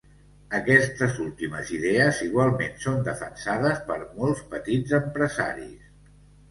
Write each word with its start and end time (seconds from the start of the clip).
Aquestes 0.59 1.19
últimes 1.25 1.69
idees 1.75 2.23
igualment 2.29 2.81
són 2.87 2.99
defensades 3.11 3.87
per 3.93 4.01
molts 4.19 4.43
petits 4.57 5.01
empresaris. 5.05 5.91